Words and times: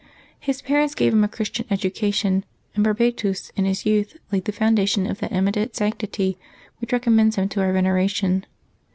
His 0.39 0.63
parents 0.63 0.95
gave 0.95 1.13
him 1.13 1.23
a 1.23 1.27
Christian 1.27 1.67
education, 1.69 2.43
and 2.73 2.83
Barbatus 2.83 3.51
in 3.55 3.65
his 3.65 3.85
youth 3.85 4.17
laid 4.31 4.45
the 4.45 4.51
foundation 4.51 5.05
of 5.05 5.19
that 5.19 5.31
eminent 5.31 5.75
sanctity 5.75 6.39
which 6.79 6.91
recommends 6.91 7.35
him 7.35 7.47
to 7.49 7.61
our 7.61 7.71
veneration. 7.71 8.47